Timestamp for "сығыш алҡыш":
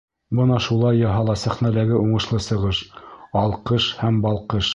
2.47-3.93